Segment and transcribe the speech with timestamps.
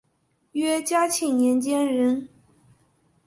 [0.53, 2.27] 约嘉庆年间人。